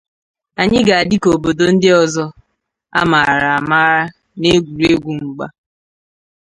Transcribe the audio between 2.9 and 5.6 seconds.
a maara amara n’egwuruegwu mgba.